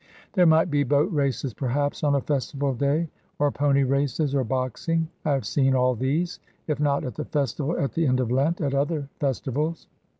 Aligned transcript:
There 0.33 0.47
might 0.47 0.71
be 0.71 0.83
boat 0.83 1.11
races, 1.11 1.53
perhaps, 1.53 2.03
on 2.03 2.15
a 2.15 2.21
festival 2.21 2.73
day, 2.73 3.07
or 3.37 3.51
pony 3.51 3.83
races, 3.83 4.33
or 4.33 4.43
boxing. 4.43 5.07
I 5.25 5.33
have 5.33 5.45
seen 5.45 5.75
all 5.75 5.93
these, 5.93 6.39
if 6.65 6.79
not 6.79 7.05
at 7.05 7.13
the 7.13 7.25
festival 7.25 7.77
at 7.77 7.91
the 7.93 8.07
end 8.07 8.19
of 8.19 8.31
Lent, 8.31 8.61
at 8.61 8.73
other 8.73 9.09
festivals. 9.19 9.85